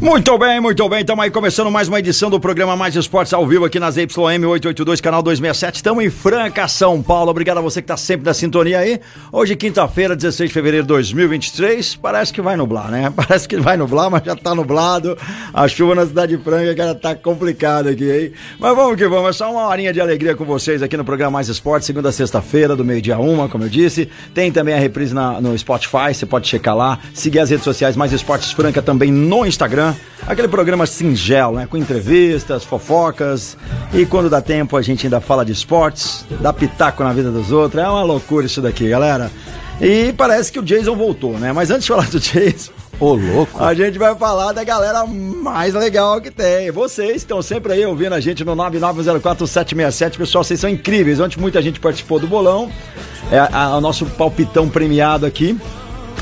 [0.00, 1.00] Muito bem, muito bem.
[1.00, 4.06] Estamos aí começando mais uma edição do programa Mais Esportes ao vivo aqui nas YM
[4.46, 5.76] 882, canal 267.
[5.76, 7.30] Estamos em Franca, São Paulo.
[7.30, 9.00] Obrigado a você que está sempre na sintonia aí.
[9.32, 11.96] Hoje, quinta-feira, 16 de fevereiro de 2023.
[11.96, 13.12] Parece que vai nublar, né?
[13.16, 15.16] Parece que vai nublar, mas já está nublado.
[15.52, 18.32] A chuva na cidade de Franca, cara, tá complicado aqui, hein?
[18.58, 19.30] Mas vamos que vamos.
[19.30, 22.12] É só uma horinha de alegria com vocês aqui no programa Mais Esportes, segunda a
[22.12, 24.08] sexta-feira, do meio-dia uma, como eu disse.
[24.34, 26.98] Tem também a reprise na- no Spotify, você pode checar lá.
[27.12, 29.94] Seguir as redes sociais Mais Esportes Franca também no Instagram.
[30.26, 31.66] Aquele programa singelo, né?
[31.70, 33.56] Com entrevistas, fofocas.
[33.92, 37.52] E quando dá tempo, a gente ainda fala de esportes, dá pitaco na vida dos
[37.52, 37.82] outros.
[37.82, 39.30] É uma loucura isso daqui, galera.
[39.80, 41.52] E parece que o Jason voltou, né?
[41.52, 42.72] Mas antes de falar do Jason.
[42.98, 43.62] Ô, louco.
[43.62, 46.70] A gente vai falar da galera mais legal que tem.
[46.70, 50.16] Vocês estão sempre aí ouvindo a gente no 9904-767.
[50.16, 51.20] Pessoal, vocês são incríveis.
[51.20, 52.70] Ontem muita gente participou do bolão.
[53.30, 55.58] É a- a- o nosso palpitão premiado aqui.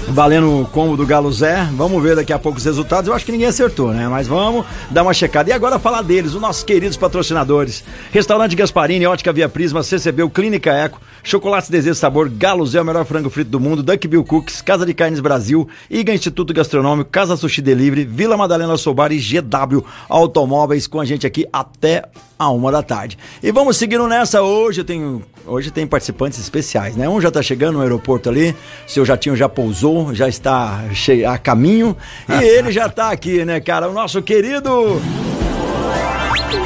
[0.09, 1.69] Valendo o combo do Galo Zé.
[1.73, 3.09] Vamos ver daqui a pouco os resultados.
[3.09, 4.07] Eu acho que ninguém acertou, né?
[4.09, 5.51] Mas vamos dar uma checada.
[5.51, 7.83] E agora falar deles, os nossos queridos patrocinadores.
[8.13, 13.05] Restaurante Gasparini, Ótica Via Prisma, CCB, Clínica Eco, Chocolates Desejo Sabor, Galo Zé, o melhor
[13.05, 17.37] frango frito do mundo, Duck Bill Cooks, Casa de Carnes Brasil, IGA Instituto Gastronômico, Casa
[17.37, 22.05] Sushi Delivery, Vila Madalena Sobar e GW Automóveis com a gente aqui até
[22.39, 23.19] a uma da tarde.
[23.43, 24.43] E vamos seguindo nessa.
[24.43, 25.23] Hoje tenho.
[25.47, 27.07] Hoje tem participantes especiais, né?
[27.07, 28.57] Um já tá chegando no aeroporto ali,
[28.87, 30.85] seu jatinho já pousou, já está
[31.29, 31.97] a caminho.
[32.29, 33.89] E ele já tá aqui, né, cara?
[33.89, 35.01] O nosso querido.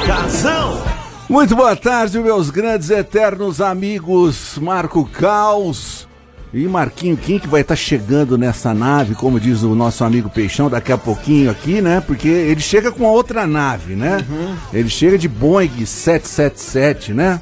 [0.05, 0.81] Casão.
[1.29, 6.07] Muito boa tarde, meus grandes eternos amigos Marco Caos
[6.51, 10.69] e Marquinho Kim, que vai estar chegando nessa nave, como diz o nosso amigo Peixão,
[10.69, 12.01] daqui a pouquinho aqui, né?
[12.01, 14.25] Porque ele chega com a outra nave, né?
[14.73, 17.39] Ele chega de Boeing 777, né?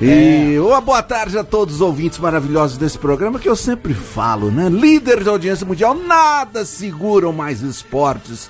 [0.00, 4.50] E uma boa tarde a todos os ouvintes maravilhosos desse programa que eu sempre falo,
[4.50, 4.68] né?
[4.68, 8.48] Líder de audiência mundial, nada seguram mais esportes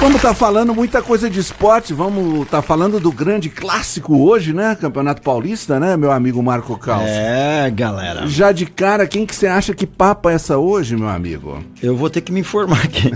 [0.00, 4.76] Vamos tá falando muita coisa de esporte, vamos tá falando do grande clássico hoje, né?
[4.80, 7.02] Campeonato Paulista, né, meu amigo Marco Caos?
[7.04, 8.24] É, galera.
[8.28, 11.58] Já de cara, quem que você acha que papa é essa hoje, meu amigo?
[11.82, 13.10] Eu vou ter que me informar aqui.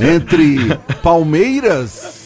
[0.00, 2.17] Entre Palmeiras,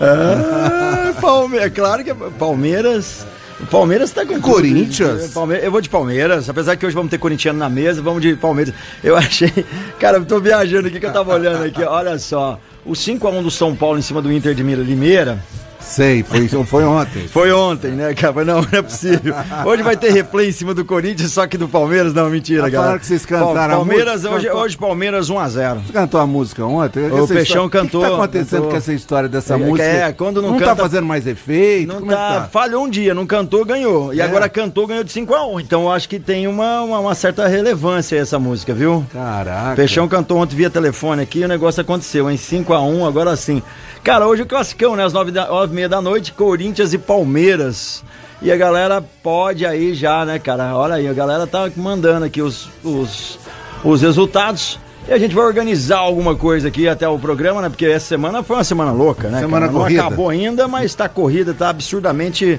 [0.00, 3.26] Ah, Palmeiras, claro que é Palmeiras.
[3.60, 5.32] O Palmeiras tá com Corinthians?
[5.32, 8.34] Palme- Eu vou de Palmeiras, apesar que hoje vamos ter corintiano na mesa, vamos de
[8.34, 8.74] Palmeiras.
[9.02, 9.50] Eu achei.
[9.98, 12.58] Cara, eu tô viajando aqui que eu tava olhando aqui, olha só.
[12.84, 15.38] O 5x1 do São Paulo em cima do Inter de Mira- Limeira
[15.84, 17.28] sei, foi, foi ontem.
[17.28, 18.44] foi ontem, né, cara?
[18.44, 19.34] Não, não é possível.
[19.64, 22.70] Hoje vai ter replay em cima do Corinthians, só que do Palmeiras, não, mentira, Ah,
[22.70, 22.82] cara.
[22.82, 25.80] falaram que vocês cantaram Palmeiras, música, hoje, cantou- hoje Palmeiras 1x0.
[25.86, 27.00] Você cantou a música ontem?
[27.10, 28.70] O Essa Peixão história- cantou, O que, que tá acontecendo cantou.
[28.70, 29.82] com essa história dessa É, música?
[29.84, 32.00] é, quando não não tá canta- fazendo mais efeito?
[32.00, 32.48] Não é tá, tá?
[32.50, 34.12] falhou um dia, não cantou, ganhou.
[34.14, 34.24] E É.
[34.24, 35.60] agora cantou, ganhou de 5x1.
[35.60, 39.04] Então eu acho que tem uma, uma, uma certa relevância essa música, viu?
[39.12, 39.76] Caraca.
[39.76, 43.62] Peixão cantou ontem via telefone aqui e o negócio aconteceu, em 5x1, agora sim.
[44.02, 45.04] Cara, hoje o classicão, né?
[45.04, 48.02] Às 9 da, 9 meia da noite, Corinthians e Palmeiras.
[48.40, 50.76] E a galera pode aí já, né, cara?
[50.76, 53.38] Olha aí, a galera tá mandando aqui os, os,
[53.82, 54.78] os resultados.
[55.08, 57.68] E a gente vai organizar alguma coisa aqui até o programa, né?
[57.68, 59.40] Porque essa semana foi uma semana louca, né?
[59.40, 59.78] Semana cara?
[59.78, 60.00] corrida.
[60.00, 62.58] Não acabou ainda, mas tá corrida, tá absurdamente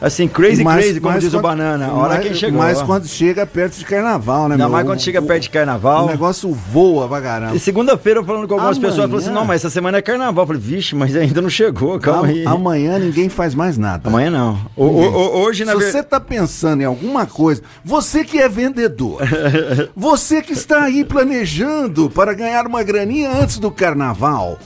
[0.00, 1.86] assim, crazy, Mas- crazy, como diz o quando- Banana.
[1.86, 2.58] A hora mas- quem chegou.
[2.60, 4.72] Mas quando chega perto de carnaval, né, Ainda meu?
[4.72, 6.04] mais quando O- chega o- perto de carnaval.
[6.04, 7.56] O negócio voa pra caramba.
[7.56, 8.90] E segunda-feira, eu falando com algumas Amanhã.
[8.90, 10.42] pessoas, falou assim: não, mas essa semana é carnaval.
[10.42, 12.44] Eu falei, vixe, mas ainda não chegou, calma aí.
[12.44, 14.08] Am- Amanhã ninguém faz mais nada.
[14.08, 14.58] Amanhã não.
[14.76, 15.98] O- o- o- hoje, na Se verdade.
[15.98, 19.20] você tá pensando em alguma coisa, você que é vendedor,
[19.96, 24.58] você que está aí planejando para ganhar uma graninha antes do carnaval,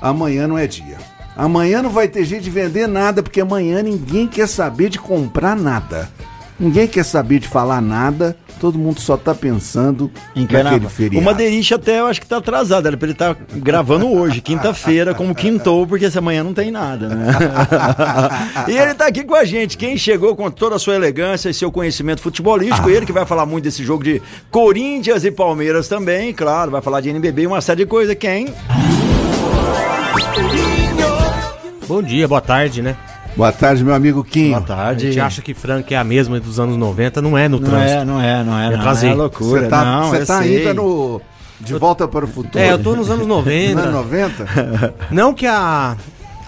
[0.00, 0.96] amanhã não é dia.
[1.36, 5.54] Amanhã não vai ter jeito de vender nada, porque amanhã ninguém quer saber de comprar
[5.54, 6.08] nada.
[6.58, 11.18] Ninguém quer saber de falar nada, todo mundo só tá pensando Em naquele feriado.
[11.18, 15.14] O Madeirinha até eu acho que tá atrasado, era pra ele estar gravando hoje, quinta-feira,
[15.14, 17.26] como quintou, porque essa manhã não tem nada, né?
[18.68, 21.54] e ele tá aqui com a gente, quem chegou com toda a sua elegância e
[21.54, 26.32] seu conhecimento futebolístico, ele que vai falar muito desse jogo de Corinthians e Palmeiras também,
[26.32, 28.46] claro, vai falar de NBB e uma série de coisas, quem?
[31.88, 32.96] Bom dia, boa tarde, né?
[33.36, 34.48] Boa tarde, meu amigo Kim.
[34.50, 35.06] Boa A tarde.
[35.08, 38.00] gente acha que Franca é a mesma dos anos 90, não é no Não trânsito.
[38.00, 39.10] é, não é, não é, Eu não trazei.
[39.10, 40.58] é loucura, Você tá, não, você tá sei.
[40.58, 41.20] ainda no,
[41.60, 42.58] De volta para o futuro.
[42.58, 43.80] É, eu tô nos anos Nos 90.
[43.80, 44.94] anos 90?
[45.12, 45.96] Não que a,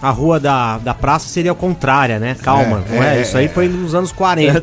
[0.01, 2.35] a rua da, da praça seria contrária, né?
[2.41, 3.17] Calma, É, não é?
[3.19, 3.49] é, Isso aí é.
[3.49, 4.61] foi nos anos 40.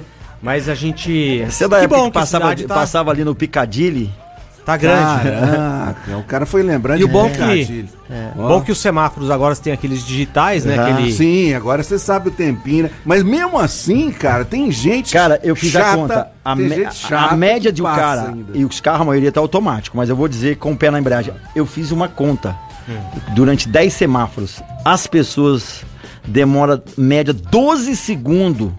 [0.40, 1.44] Mas a gente.
[1.48, 3.34] Você é da que época bom que que a passava, cidade tá, passava ali no
[3.34, 4.10] Piccadilly?
[4.64, 5.28] Tá grande.
[5.28, 7.64] Caraca, o cara foi lembrando E o bom Picadilly.
[7.66, 7.88] que.
[8.12, 10.76] É, bom que os semáforos agora têm aqueles digitais, né?
[10.78, 12.90] Ah, Aquele, Sim, agora você sabe o tempinho, né?
[13.04, 16.28] Mas mesmo assim, cara, tem gente Cara, eu fiz chata, a conta.
[16.44, 18.28] A, tem me- a- média de um cara.
[18.28, 18.56] ainda.
[18.56, 20.98] E os carros, a maioria tá automático, mas eu vou dizer com o pé na
[20.98, 21.32] embreagem.
[21.54, 22.54] Eu fiz uma conta.
[22.88, 22.96] Hum.
[23.34, 25.82] Durante 10 semáforos, as pessoas
[26.26, 28.70] demoram média 12 segundos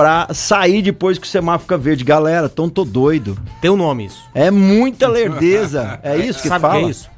[0.00, 2.04] pra sair depois que o semáforo fica verde.
[2.04, 3.36] Galera, então tô doido.
[3.60, 4.24] Tem um nome isso.
[4.34, 6.00] É muita lerdeza.
[6.02, 6.78] É isso que Sabe fala?
[6.78, 7.10] que é isso?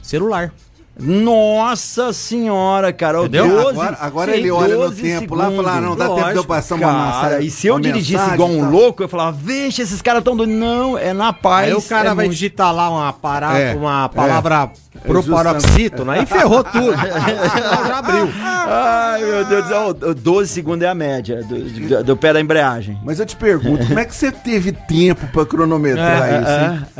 [0.00, 0.52] Celular.
[1.00, 3.18] Nossa senhora, cara.
[3.20, 3.48] Entendeu?
[3.48, 6.04] 12, agora agora sim, ele olha no 12 tempo lá e fala, ah, não, dá
[6.06, 7.46] tempo de eu Lógico, passar uma mensagem.
[7.46, 8.68] E se eu dirigisse mensagem, igual um tá?
[8.68, 10.54] louco, eu falava, vixe, esses caras tão doidos.
[10.54, 11.68] Não, é na paz.
[11.68, 14.16] Aí o cara é vai muito- digitar lá uma, parada, É, uma é.
[14.16, 16.92] palavra É proparoxítona, aí ferrou tudo.
[17.86, 18.28] já abriu.
[18.42, 19.94] Ai, meu Deus do céu.
[20.14, 22.98] 12 segundos é a média do, do- do pé da embreagem.
[23.04, 26.50] Mas eu te pergunto, como é que você teve tempo pra cronometrar É, isso?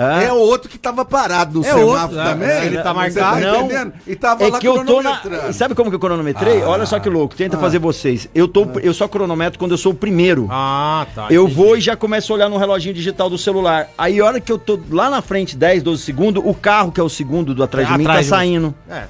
[0.00, 0.24] é, é.
[0.26, 2.48] É o outro que tava parado no É semáforo outro, também.
[2.48, 3.40] é, ele tá Você marcado.
[3.40, 5.20] Não, E tava é lá que eu tô na.
[5.52, 6.62] Sabe como que eu cronometrei?
[6.62, 7.34] Olha só que louco.
[7.34, 8.28] Tenta fazer vocês.
[8.34, 10.48] Eu, tô, eu só cronometro quando eu sou o primeiro.
[10.50, 11.26] Ah, tá.
[11.30, 11.54] Eu entendi.
[11.56, 13.88] vou e já começo a olhar no reloginho digital do celular.
[13.96, 17.00] Aí, a hora que eu tô lá na frente, 10, 12 segundos, o carro, que
[17.00, 18.36] é o segundo do atrás de mim, tá Atrás de você.
[18.36, 18.74] saindo.
[18.88, 19.02] É.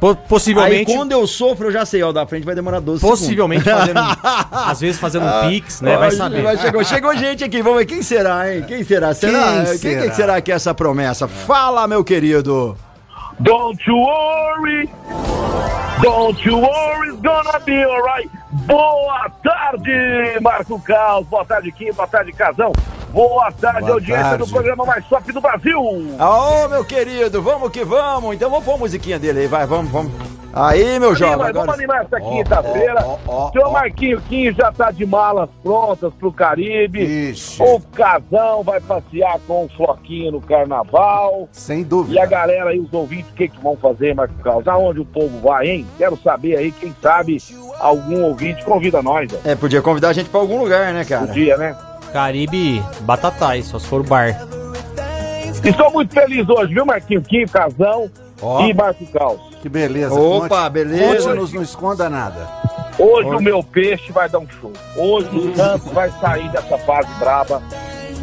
[0.00, 0.90] Po- possivelmente.
[0.90, 4.00] Aí, quando eu sofro, eu já sei, ó, da frente vai demorar 12 Possivelmente fazendo.
[4.50, 5.96] às vezes fazendo um pix, né?
[5.96, 6.42] Vai saber.
[6.42, 8.64] vai- chegou, chegou gente aqui, vamos ver quem será, hein?
[8.66, 9.14] Quem será?
[9.14, 9.52] Será?
[9.52, 10.02] Quem Quem, será?
[10.02, 11.28] quem será que é essa promessa?
[11.28, 12.76] Fala, meu querido.
[13.40, 14.90] Don't you worry.
[16.02, 18.28] Don't you worry, it's gonna be alright.
[18.66, 21.26] Boa tarde, Marco Caos.
[21.26, 21.92] Boa tarde, Kim.
[21.94, 22.72] Boa tarde, Casão.
[23.12, 24.44] Boa tarde, Boa audiência tarde.
[24.44, 25.78] do programa mais top do Brasil.
[26.18, 28.34] Aô, meu querido, vamos que vamos.
[28.34, 30.12] Então vamos pôr a musiquinha dele aí, vai, vamos, vamos.
[30.54, 31.36] Aí, meu jovem.
[31.38, 31.78] Mas vamos Agora...
[31.78, 33.02] animar essa quinta-feira.
[33.06, 33.70] ó, ó, Seu ó.
[33.70, 37.30] Marquinho Kim já tá de malas prontas pro Caribe.
[37.30, 41.48] Ixi, O Casão vai passear com o Floquinho no Carnaval.
[41.52, 42.22] sem E dúvida.
[42.22, 44.68] a galera aí, os ouvintes, o que, que vão fazer, Marco Caos?
[44.68, 45.86] Aonde o povo vai, hein?
[45.96, 47.38] Quero saber aí, quem sabe
[47.80, 49.48] algum ouvinte convida nós, ó.
[49.48, 51.26] É, podia convidar a gente pra algum lugar, né, cara?
[51.26, 51.74] Podia, né?
[52.12, 54.36] Caribe, batatais, só se for o bar.
[55.64, 58.10] Estou muito feliz hoje, viu, Marquinho Kim, Casão
[58.40, 58.62] Ó.
[58.66, 59.40] e Marco Caos.
[59.62, 60.12] Que beleza.
[60.14, 61.28] Opa, Conte- beleza.
[61.28, 62.48] Conte-nos, não esconda nada.
[62.98, 64.72] Hoje o meu peixe vai dar um show.
[64.96, 67.62] Hoje o Santos vai sair dessa fase braba.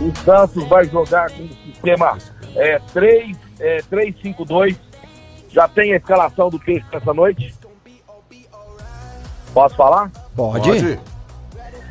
[0.01, 2.17] O Santos vai jogar com o sistema
[2.55, 4.75] é, 3, é, 3-5-2.
[5.49, 7.53] Já tem a escalação do peixe essa noite?
[9.53, 10.11] Posso falar?
[10.35, 10.71] Pode?
[10.95, 11.01] Va-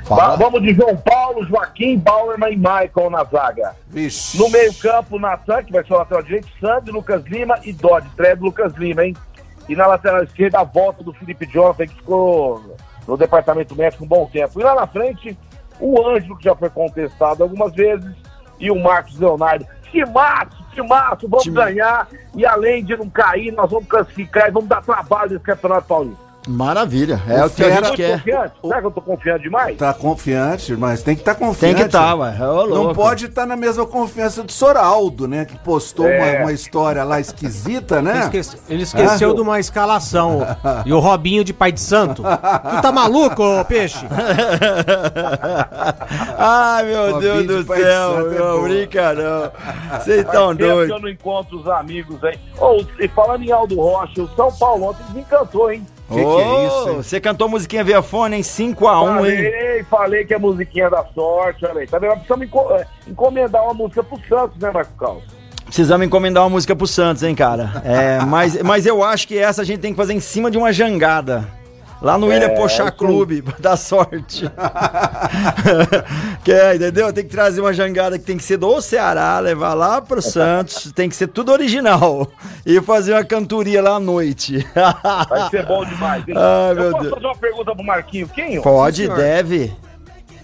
[0.08, 0.36] Fala.
[0.36, 3.76] Vamos de João Paulo, Joaquim, Bauerman e Michael na zaga.
[3.88, 4.38] Vixe.
[4.38, 8.08] No meio-campo, Natan, que vai ser o lateral direito, Sandy, Lucas Lima e Dodge.
[8.08, 9.14] Estreia do Lucas Lima, hein?
[9.68, 12.76] E na lateral esquerda, a volta do Felipe Jonathan, que ficou
[13.06, 14.58] no departamento médico um bom tempo.
[14.58, 15.38] E lá na frente,
[15.78, 18.10] o Ângelo, que já foi contestado algumas vezes,
[18.58, 19.66] e o Marcos Leonardo.
[19.90, 22.08] Timaço, timaço, vamos Time- ganhar.
[22.34, 26.27] E além de não cair, nós vamos classificar e vamos dar trabalho nesse Campeonato Paulista.
[26.48, 27.22] Maravilha.
[27.28, 28.12] É O o que a gente Muito quer.
[28.18, 28.52] confiante?
[28.62, 29.76] Será que eu tô confiante demais?
[29.76, 31.74] Tá confiante, mas tem que estar Tem confiante.
[31.76, 32.34] que estar, ué.
[32.40, 32.94] Ô, Não louco.
[32.94, 35.44] pode estar na mesma confiança do Soraldo, né?
[35.44, 36.36] Que postou É.
[36.38, 38.20] uma, uma história lá esquisita, Ele, né?
[38.20, 39.34] esquece- ele esqueceu Ah.
[39.34, 40.46] de uma escalação.
[40.86, 42.22] e o Robinho de Pai de Santo.
[42.22, 44.06] Tu tá maluco, ô peixe?
[46.38, 49.98] Ai, meu Ó, Deus do de céu, Santo é não brinca não.
[50.00, 51.02] Vocês estão tempo que eu doidos.
[51.02, 52.38] não encontro os amigos, hein?
[52.60, 55.84] Oh, e falando em Aldo Rocha, o São Paulo ontem desencantou, hein?
[56.08, 56.96] Que que é isso, hein?
[56.96, 58.42] Você cantou musiquinha via fone, hein?
[58.42, 58.74] 5x1, hein?
[58.74, 61.86] falei, falei que é musiquinha da sorte, olha aí.
[61.86, 62.10] Tá vendo?
[62.10, 62.48] Nós precisamos
[62.80, 65.22] eh, encomendar uma música pro Santos, né, Marco Caos?
[65.66, 67.82] Precisamos encomendar uma música pro Santos, hein, cara?
[67.84, 70.56] É, mas, mas eu acho que essa a gente tem que fazer em cima de
[70.56, 71.46] uma jangada.
[72.00, 72.92] Lá no Ilha Pochá isso.
[72.92, 74.44] Clube, pra dar sorte.
[76.44, 77.12] que é, entendeu?
[77.12, 80.92] Tem que trazer uma jangada que tem que ser do Ceará, levar lá pro Santos,
[80.94, 82.30] tem que ser tudo original.
[82.64, 84.64] E fazer uma cantoria lá à noite.
[85.28, 86.34] Vai ser bom demais, hein?
[86.36, 87.14] Ai, Eu meu posso Deus.
[87.14, 88.62] fazer uma pergunta pro Marquinho Quinho?
[88.62, 89.72] Pode, deve.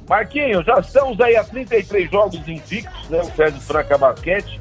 [0.09, 3.21] Marquinho, já estamos aí a 33 jogos invictos, né?
[3.23, 4.61] O Sérgio Franca Basquete,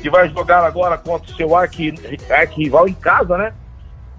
[0.00, 1.94] que vai jogar agora contra o seu arqui-
[2.30, 3.52] arquirrival em casa, né?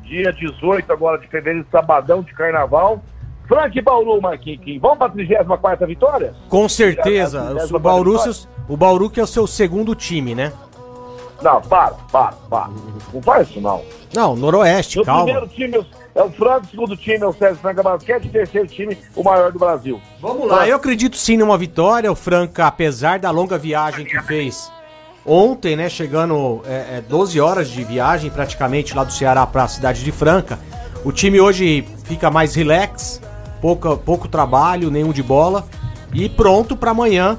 [0.09, 3.01] Dia 18 agora de fevereiro, sabadão de carnaval.
[3.47, 4.61] Frank e Bauru, Marquinhos.
[4.63, 4.79] Quinho.
[4.81, 6.33] Vamos para a 34 vitória?
[6.49, 7.55] Com certeza.
[7.71, 10.51] O Bauru, seus- o Bauru que é o seu segundo time, né?
[11.41, 12.69] Não, para, para, para.
[13.13, 13.81] Não faz isso, não.
[14.13, 15.23] Não, Noroeste, O calma.
[15.23, 15.85] primeiro time é o-
[16.15, 19.23] é o Franco, o segundo time é o Sérgio Franca Basquete, o terceiro time, o
[19.23, 20.01] maior do Brasil.
[20.19, 22.11] Vamos lá, eu acredito sim numa vitória.
[22.11, 24.69] O Franca, apesar da longa viagem que fez
[25.29, 29.67] ontem, né, chegando é, é, 12 horas de viagem praticamente lá do Ceará para a
[29.67, 30.57] cidade de Franca.
[31.05, 33.21] O time hoje fica mais relax,
[33.61, 35.67] pouca, pouco trabalho, nenhum de bola
[36.11, 37.37] e pronto para amanhã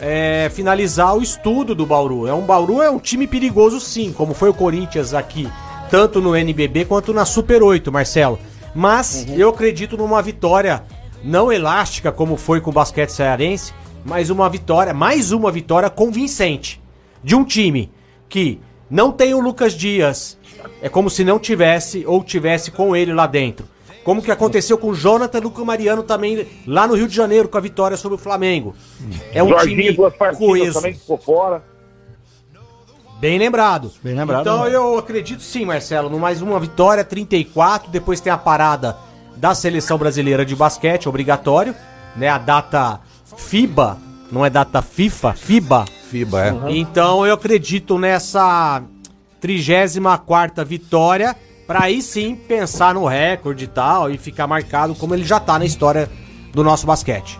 [0.00, 2.26] é, finalizar o estudo do Bauru.
[2.26, 5.46] É um Bauru é um time perigoso sim, como foi o Corinthians aqui,
[5.90, 8.38] tanto no NBB quanto na Super 8, Marcelo.
[8.74, 9.34] Mas uhum.
[9.34, 10.82] eu acredito numa vitória
[11.22, 16.80] não elástica como foi com o basquete cearense, mas uma vitória, mais uma vitória convincente
[17.22, 17.90] de um time
[18.28, 18.60] que
[18.90, 20.38] não tem o Lucas Dias,
[20.80, 23.66] é como se não tivesse ou tivesse com ele lá dentro.
[24.04, 27.58] Como que aconteceu com o Jonathan Luca Mariano também lá no Rio de Janeiro com
[27.58, 28.74] a vitória sobre o Flamengo.
[29.34, 30.74] É um Jorginho, time duas coeso.
[30.74, 31.62] também ficou fora.
[33.20, 33.92] Bem lembrado.
[34.02, 34.42] Bem lembrado.
[34.42, 34.74] Então né?
[34.74, 38.96] eu acredito sim, Marcelo, no mais uma vitória, 34, depois tem a parada
[39.36, 41.74] da seleção brasileira de basquete, obrigatório,
[42.16, 42.28] né?
[42.28, 43.00] A data
[43.36, 43.98] FIBA,
[44.30, 45.84] não é data FIFA, FIBA.
[46.10, 46.52] FIBA, é.
[46.52, 46.68] Uhum.
[46.68, 48.82] Então eu acredito nessa
[49.40, 55.24] 34 vitória, para aí sim pensar no recorde e tal, e ficar marcado como ele
[55.24, 56.08] já tá na história
[56.52, 57.38] do nosso basquete.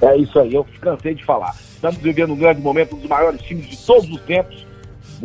[0.00, 1.54] É isso aí, eu cansei de falar.
[1.74, 4.64] Estamos vivendo um grande momento, um dos maiores times de todos os tempos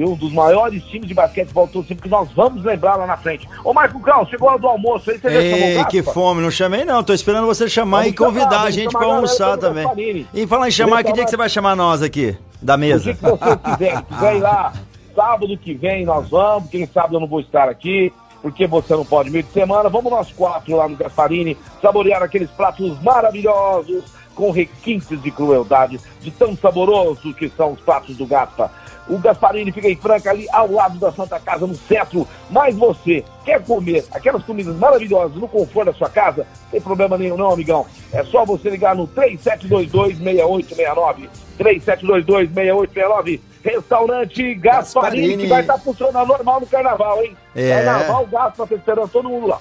[0.05, 3.47] um dos maiores times de basquete voltou sempre que nós vamos lembrar lá na frente.
[3.63, 6.51] Ô, Marco Cal, chegou a hora do almoço aí, você Ei, chamou que fome, não
[6.51, 10.27] chamei não, tô esperando você chamar vamos e convidar chamar, a gente pra almoçar também.
[10.33, 13.11] E falar em chamar, que dia que você vai chamar nós aqui, da mesa?
[13.11, 14.73] O que, que você quiser, quiser ir lá,
[15.15, 19.05] sábado que vem nós vamos, quem sabe eu não vou estar aqui, porque você não
[19.05, 24.03] pode meio de semana, vamos nós quatro lá no Gasparini, saborear aqueles pratos maravilhosos,
[24.39, 28.71] com requintes de crueldade, de tão saboroso que são os pratos do Gaspa.
[29.09, 32.25] O Gasparini fica em Franca, ali ao lado da Santa Casa, no centro.
[32.49, 36.47] Mas você quer comer aquelas comidas maravilhosas no conforto da sua casa?
[36.71, 37.85] Tem problema nenhum, não, amigão.
[38.13, 41.27] É só você ligar no 3722-6869.
[41.59, 43.41] 3722-6869.
[43.61, 47.35] Restaurante Gasparini, Gasparini, que vai estar funcionando normal no carnaval, hein?
[47.53, 47.83] É.
[47.83, 49.59] Carnaval, Gaspa, tá esperando todo mundo lá.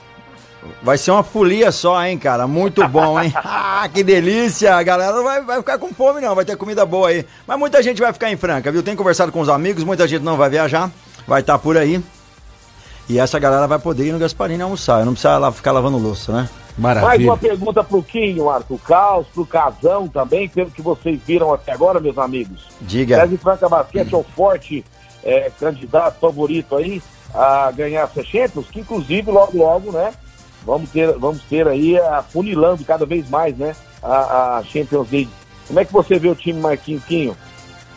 [0.82, 2.46] Vai ser uma folia só, hein, cara?
[2.46, 3.32] Muito bom, hein?
[3.36, 4.74] ah, que delícia!
[4.74, 6.34] A galera não vai, vai ficar com fome, não.
[6.34, 7.24] Vai ter comida boa aí.
[7.46, 8.82] Mas muita gente vai ficar em Franca, viu?
[8.82, 10.90] Tem conversado com os amigos, muita gente não vai viajar.
[11.26, 12.02] Vai estar tá por aí.
[13.08, 15.04] E essa galera vai poder ir no Gasparini almoçar.
[15.04, 16.48] Não precisa lá ficar lavando louça, né?
[16.76, 17.08] Maravilha.
[17.08, 21.72] Mais uma pergunta pro Quinho, Marco Caos, pro Casão também, pelo que vocês viram até
[21.72, 22.68] agora, meus amigos.
[22.80, 23.16] Diga.
[23.16, 24.84] César Franca Basquete é o forte
[25.24, 27.02] é, candidato favorito aí
[27.34, 30.12] a ganhar essa Champions, que inclusive logo, logo, né?
[30.64, 33.74] Vamos ter, vamos ter aí afunilando cada vez mais, né?
[34.02, 35.30] A, a Champions League.
[35.66, 37.36] Como é que você vê o time Marquinhos Quinho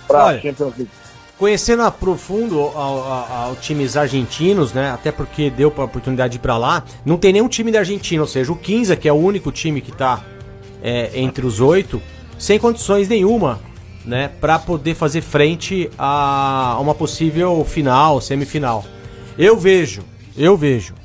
[0.08, 0.91] para a Champions League?
[1.38, 4.91] Conhecendo a profundo ao, times argentinos, né?
[4.91, 8.22] Até porque deu a oportunidade de ir para lá, não tem nenhum time da Argentina,
[8.22, 10.24] ou seja, o 15, que é o único time que está
[10.84, 12.01] é, entre os oito,
[12.38, 13.60] sem condições nenhuma,
[14.06, 14.30] né?
[14.39, 18.84] Para poder fazer frente a uma possível final, semifinal.
[19.38, 20.03] Eu vejo,
[20.38, 21.00] eu vejo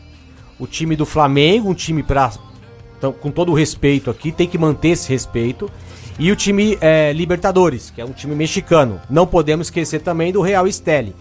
[0.58, 2.30] o time do Flamengo, um time para
[2.98, 5.70] então, com todo o respeito aqui, tem que manter esse respeito.
[6.18, 9.00] E o time é, Libertadores, que é um time mexicano.
[9.08, 11.14] Não podemos esquecer também do Real Esteli.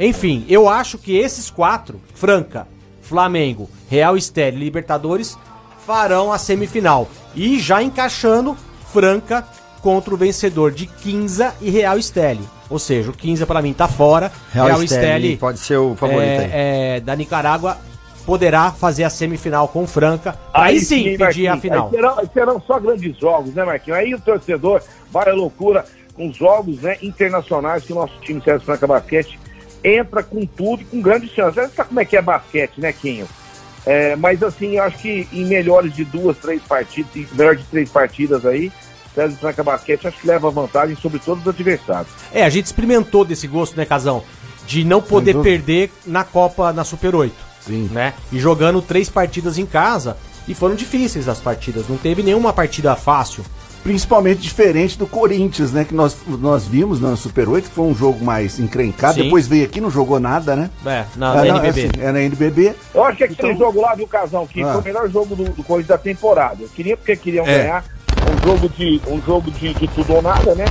[0.00, 2.66] Enfim, eu acho que esses quatro, Franca,
[3.02, 5.38] Flamengo, Real Esteli e Libertadores,
[5.86, 7.08] farão a semifinal.
[7.36, 8.56] E já encaixando
[8.92, 9.46] Franca
[9.80, 12.48] contra o vencedor de Quinza e Real Esteli.
[12.68, 14.32] Ou seja, o Quinza para mim tá fora.
[14.52, 17.78] Real, Real Esteli pode ser o favorito é, é, da Nicarágua
[18.24, 20.38] poderá fazer a semifinal com Franca.
[20.52, 21.86] Aí, aí sim, sim pedir a final.
[21.86, 23.98] Aí serão, serão, só grandes jogos, né, Marquinhos?
[23.98, 28.40] Aí o torcedor vai à loucura com os jogos né, internacionais que o nosso time
[28.42, 29.38] César Franca Basquete
[29.82, 31.54] entra com tudo e com grandes chances.
[31.54, 33.26] Você sabe como é que é basquete, né, Quinho?
[33.84, 37.64] É, mas assim, eu acho que em melhores de duas, três partidas, em melhor de
[37.64, 38.70] três partidas aí,
[39.14, 42.12] César Franca Basquete acho que leva vantagem sobre todos os adversários.
[42.32, 44.22] É, a gente experimentou desse gosto, né, Casão?
[44.66, 47.51] De não poder perder na Copa, na Super 8.
[47.66, 47.88] Sim.
[47.92, 48.14] né?
[48.30, 50.16] E jogando três partidas em casa.
[50.46, 53.44] E foram difíceis as partidas, não teve nenhuma partida fácil.
[53.82, 55.84] Principalmente diferente do Corinthians, né?
[55.84, 59.14] Que nós, nós vimos na Super 8, que foi um jogo mais encrencado.
[59.14, 59.24] Sim.
[59.24, 60.70] Depois veio aqui, não jogou nada, né?
[60.86, 61.80] É, na, na é, NBB.
[61.80, 62.74] Assim, é na NBB.
[62.94, 63.58] Eu acho que aquele então...
[63.58, 64.72] jogo lá, viu, Casão, que ah.
[64.74, 66.62] foi o melhor jogo do, do Corinthians da temporada.
[66.62, 67.58] Eu queria porque queriam é.
[67.58, 67.84] ganhar
[68.32, 70.66] um jogo, de, um jogo de, de tudo ou nada, né?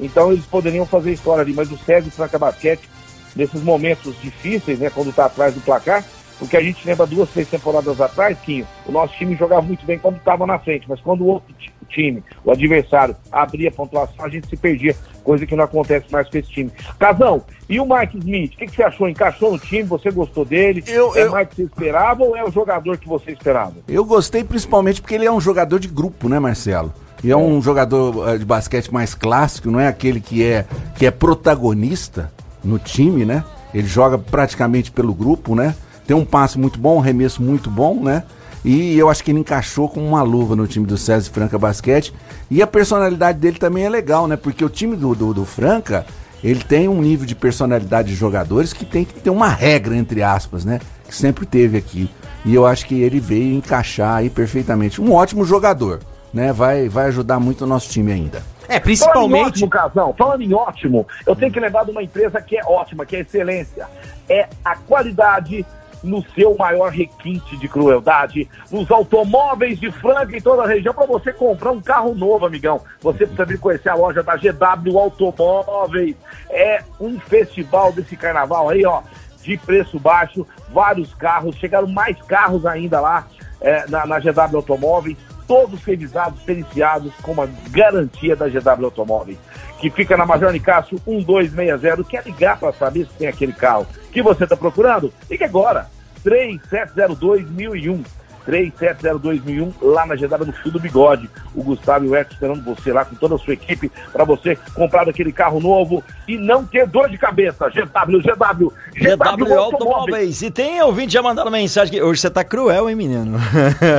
[0.00, 1.52] Então eles poderiam fazer história ali.
[1.52, 2.88] Mas o Sérgio Franca Basquete,
[3.34, 4.88] nesses momentos difíceis, né?
[4.88, 6.02] Quando tá atrás do placar,
[6.38, 9.98] porque a gente lembra duas, três temporadas atrás que o nosso time jogava muito bem
[9.98, 11.54] quando estava na frente, mas quando o outro
[11.88, 16.28] time, o adversário, abria a pontuação, a gente se perdia, coisa que não acontece mais
[16.28, 16.70] com esse time.
[16.98, 19.08] Casão, e o Mike Smith, o que, que, você achou?
[19.08, 19.82] Encaixou no time?
[19.84, 20.84] Você gostou dele?
[20.86, 21.30] Eu, é eu...
[21.30, 23.74] mais que você esperava ou é o jogador que você esperava?
[23.88, 26.92] Eu gostei principalmente porque ele é um jogador de grupo, né, Marcelo?
[27.24, 30.66] E é um jogador eh, de basquete mais clássico, não é aquele que é,
[30.96, 32.30] que é protagonista
[32.62, 33.42] no time, né?
[33.72, 35.74] Ele joga praticamente pelo grupo, né?
[36.06, 38.22] Tem um passe muito bom, um arremesso muito bom, né?
[38.64, 42.12] E eu acho que ele encaixou como uma luva no time do César Franca Basquete.
[42.50, 44.36] E a personalidade dele também é legal, né?
[44.36, 46.04] Porque o time do, do, do Franca,
[46.42, 50.22] ele tem um nível de personalidade de jogadores que tem que ter uma regra, entre
[50.22, 50.80] aspas, né?
[51.06, 52.10] Que sempre teve aqui.
[52.44, 55.00] E eu acho que ele veio encaixar aí perfeitamente.
[55.00, 56.00] Um ótimo jogador,
[56.32, 56.52] né?
[56.52, 58.42] Vai, vai ajudar muito o nosso time ainda.
[58.68, 59.46] É, Falando em principalmente.
[59.46, 63.06] ótimo, Casão, falando em ótimo, eu tenho que lembrar de uma empresa que é ótima,
[63.06, 63.86] que é excelência.
[64.28, 65.64] É a qualidade
[66.06, 71.06] no seu maior requinte de crueldade, nos automóveis de Franca em toda a região, para
[71.06, 72.80] você comprar um carro novo, amigão.
[73.00, 76.16] Você precisa vir conhecer a loja da GW Automóveis.
[76.48, 79.02] É um festival desse carnaval aí, ó,
[79.42, 83.26] de preço baixo, vários carros, chegaram mais carros ainda lá
[83.60, 89.38] é, na, na GW Automóveis, todos revisados, periciados, com uma garantia da GW Automóveis,
[89.80, 92.04] que fica na Major Nicásio 1260.
[92.04, 95.12] Quer ligar para saber se tem aquele carro que você está procurando?
[95.30, 95.88] Ligue agora,
[96.26, 98.04] 3702-1001.
[98.46, 101.28] 3702-1001, lá na GW no Fio do Bigode.
[101.54, 104.56] O Gustavo e o Edson esperando você lá com toda a sua equipe para você
[104.74, 107.68] comprar aquele carro novo e não ter dor de cabeça.
[107.68, 110.42] GW, GW, GW Automóveis.
[110.42, 113.38] E tem ouvinte já mandando mensagem que hoje você tá cruel, hein, menino?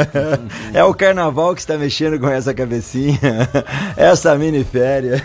[0.74, 3.20] é o carnaval que está mexendo com essa cabecinha.
[3.98, 5.22] essa mini férias.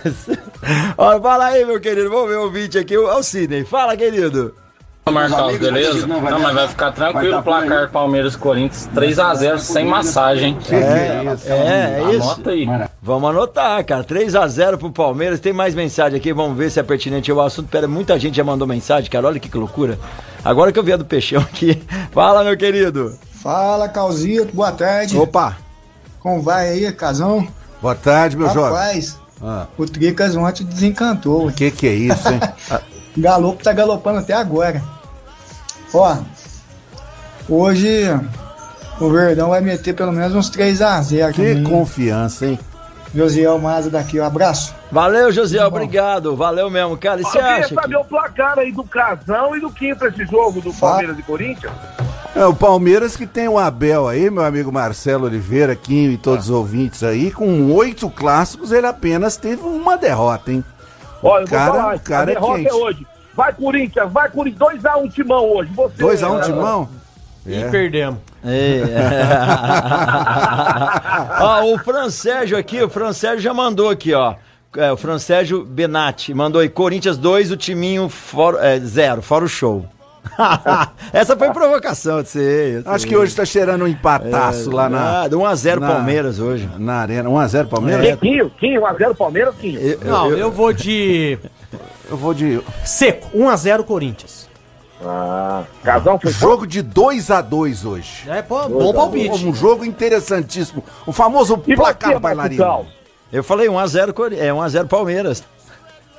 [0.98, 2.10] Ó, fala aí, meu querido.
[2.10, 2.94] Vamos ver o ouvinte aqui.
[2.94, 3.64] É o Sidney.
[3.64, 4.61] Fala, querido.
[5.10, 6.06] Marcos, beleza?
[6.06, 10.56] Não, mas vai ficar tranquilo o placar Palmeiras e Corinthians 3x0 sem massagem.
[10.70, 10.76] É,
[11.50, 12.22] é, é isso.
[12.30, 12.66] Anota aí.
[13.02, 14.04] Vamos anotar, cara.
[14.04, 15.40] 3x0 pro Palmeiras.
[15.40, 17.68] Tem mais mensagem aqui, vamos ver se é pertinente o assunto.
[17.68, 19.26] Pera, muita gente já mandou mensagem, cara.
[19.26, 19.98] Olha que loucura.
[20.44, 21.82] Agora que eu vi a do Peixão aqui.
[22.12, 23.18] Fala, meu querido.
[23.42, 25.18] Fala, Calzito, boa tarde.
[25.18, 25.56] Opa.
[26.20, 27.46] Como vai aí, casão?
[27.80, 28.70] Boa tarde, meu jovem.
[28.78, 31.48] Rapaz, Ah, o Tricas ontem desencantou.
[31.48, 32.38] o que que é isso, hein?
[33.16, 34.82] Galopo tá galopando até agora.
[35.94, 36.16] Ó,
[37.48, 38.04] hoje
[39.00, 42.58] o Verdão vai meter pelo menos uns 3x0 que confiança, hein?
[43.14, 44.74] Josiel Maza daqui, um abraço.
[44.90, 45.62] Valeu, José.
[45.62, 46.34] Obrigado.
[46.34, 47.20] Valeu mesmo, cara.
[47.20, 47.74] E você Eu queria acha?
[47.74, 47.96] saber Que...
[47.96, 51.72] o placar aí do Casão e do Quinto esse jogo do Palmeiras e Corinthians.
[52.34, 56.46] É, o Palmeiras que tem o Abel aí, meu amigo Marcelo Oliveira, Quinho e todos
[56.46, 60.64] os ouvintes aí, com oito clássicos, ele apenas teve uma derrota, hein?
[61.22, 62.68] Olha, eu cara- vou falar, o cara a é derrota quente.
[62.68, 63.06] é hoje.
[63.34, 65.70] Vai Corinthians, vai Corinthians, 2x1 Timão hoje.
[65.74, 66.88] Você, 2x1 é, Timão?
[67.46, 67.70] E É.
[67.70, 68.18] perdemos.
[68.44, 68.82] É.
[71.40, 74.34] ó, o Fran Sérgio aqui, o Fran Sérgio já mandou aqui, ó.
[74.76, 79.44] É, o Fran Sérgio Benatti mandou aí, Corinthians 2, o timinho fora, é, zero, fora
[79.44, 79.84] o show.
[81.12, 82.82] Essa foi provocação de você.
[82.86, 85.28] Acho que hoje tá cheirando um empataço lá na.
[85.28, 86.68] 1x0 na- Palmeiras hoje.
[86.78, 87.28] Na arena.
[87.28, 88.18] 1x0 Palmeiras?
[88.20, 89.80] Quinho, Quinho, 1x0 Palmeiras, Quinho.
[89.80, 91.38] Eu, Não, eu- eu vou de
[92.10, 92.60] Eu vou de.
[92.84, 94.48] seco, 1x0 Corinthians.
[95.04, 98.24] Ah, Casão foi Jogo de 2x2 hoje.
[98.30, 99.44] É, pô, bom palpite.
[99.44, 100.84] Um jogo interessantíssimo.
[101.04, 102.86] O famoso E placar você, bailarino.
[103.32, 105.42] Eu falei 1x0 Cori- é 1x0 Palmeiras.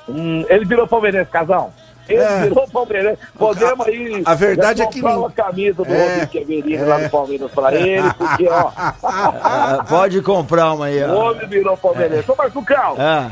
[0.09, 1.71] Hum, ele virou palmeirense, Casão.
[2.07, 2.41] Ele É.
[2.41, 3.19] virou palmeirense.
[3.37, 4.21] Podemos aí...
[4.25, 5.19] a verdade é que não.
[5.19, 8.71] uma camisa do É, Rodrigo Queverino lá do Palmeiras pra ele, porque, ó,
[9.03, 11.31] Ah, pode comprar uma aí, o ó.
[11.31, 12.29] homem virou palmeirense.
[12.29, 13.31] Ô, Marco Cal, Ah,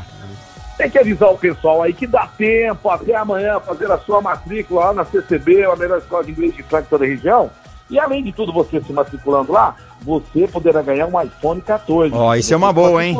[0.78, 4.86] tem que avisar o pessoal aí que dá tempo até amanhã fazer a sua matrícula
[4.86, 7.50] lá na CCB, a melhor escola de inglês de Franca toda a região.
[7.90, 12.14] E além de tudo, você se matriculando lá, você poderá ganhar um iPhone 14.
[12.14, 13.14] Ó, isso é uma boa, hein?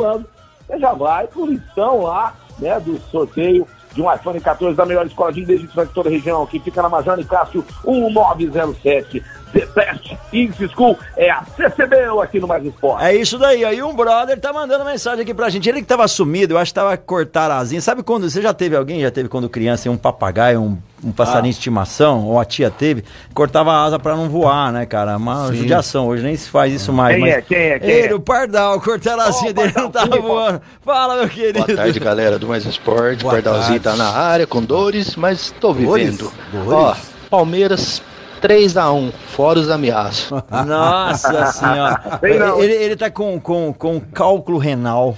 [0.67, 5.05] Você já vai por listão lá, né, do sorteio de um iPhone 14 da melhor
[5.05, 9.23] escola de inglês de toda a região, que fica na Major Nicásio 1907.
[9.53, 13.05] The Best English School é a CCB aqui no Mais Esporte.
[13.05, 13.63] É isso daí.
[13.63, 15.69] Aí um brother tá mandando mensagem aqui pra gente.
[15.69, 17.79] Ele que tava sumido, eu acho que tava cortar asinha.
[17.79, 21.51] Sabe quando você já teve alguém, já teve quando criança, um papagaio, um, um passarinho
[21.53, 25.17] de estimação, ou a tia teve, cortava a asa pra não voar, né, cara?
[25.17, 26.07] Uma judiação.
[26.07, 27.13] Hoje nem se faz isso mais.
[27.15, 27.41] Quem mas é?
[27.41, 27.79] Quem é?
[27.79, 28.15] Quem Ele, é?
[28.15, 30.61] o Pardal, cortaram a asinha Ô, dele, não tava Pardal, voando.
[30.83, 31.63] Fala, meu querido.
[31.63, 33.21] Boa tarde, galera do Mais Esporte.
[33.21, 33.99] Boa Pardalzinho tarde.
[33.99, 36.05] tá na área com dores, mas tô Dores?
[36.05, 36.31] vivendo.
[36.51, 36.71] Dores?
[36.73, 36.95] Ó,
[37.29, 38.01] Palmeiras
[38.43, 40.29] 3x1, fora os ameaços.
[40.67, 42.19] Nossa senhora.
[42.21, 45.15] Ele, ele tá com, com, com cálculo renal.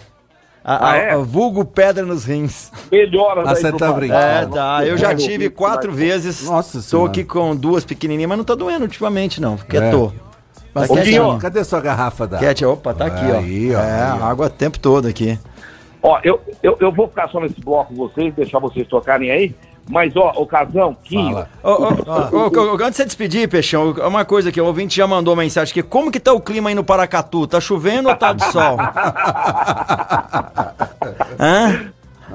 [0.63, 1.11] A, Ah, a- é?
[1.13, 2.71] a vulgo pedra nos rins.
[2.91, 4.19] Melhoras Ah, aí você tá brincando.
[4.19, 4.85] É, tá.
[4.85, 6.43] Eu já tive quatro mas- vezes.
[6.49, 7.09] Nossa Tô Senhora.
[7.11, 9.57] aqui com duas pequenininhas, mas não tá doendo ultimamente, não.
[9.57, 9.91] Porque É.
[9.91, 10.11] tô.
[10.73, 11.23] Tá Ô, quietinho.
[11.27, 12.37] Guinho, cadê sua garrafa da?
[12.39, 13.37] Cat, opa, tá aqui, ó.
[13.37, 14.25] Aí, ó, É, aí, ó.
[14.25, 15.39] água o tempo todo aqui.
[16.01, 19.55] Ó, eu, eu, eu vou ficar só nesse bloco com vocês, deixar vocês tocarem aí,
[19.87, 21.45] Mas, ó, ocasião, Quinho.
[21.63, 25.05] Ô, ô, ô, ô, antes de você despedir, Peixão, uma coisa que o ouvinte já
[25.05, 25.83] mandou mensagem aqui.
[25.83, 27.45] Como que tá o clima aí no Paracatu?
[27.45, 28.77] Tá chovendo ou tá de sol?
[31.39, 31.91] Hã?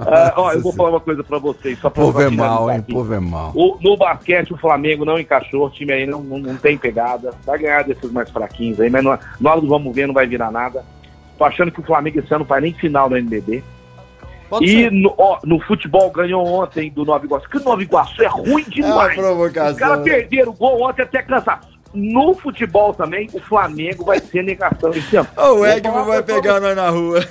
[0.06, 2.80] Ah, ó, eu vou falar uma coisa pra vocês, só pra Povo é mal, hein?
[2.82, 3.52] Povo é mal.
[3.54, 7.32] O- no basquete, o Flamengo não encaixou, o time aí não, não, não tem pegada.
[7.44, 9.18] Vai ganhar desses mais fraquinhos aí, mas no-
[9.60, 10.84] do vamos ver não vai virar nada.
[11.36, 13.62] Tô achando que o Flamengo esse ano não faz nem final do NBB.
[14.50, 14.90] Pode E ser.
[14.92, 17.48] no, ó, no futebol ganhou ontem do Nova Iguaçu.
[17.48, 19.14] Que o Nova Iguaçu é ruim demais.
[19.14, 21.60] provocação, Os caras perderam o gol ontem até cansar.
[21.94, 25.28] No futebol também, o Flamengo vai ser negação esse ano.
[25.36, 27.24] Ô, o Egman vai pegar nós na rua.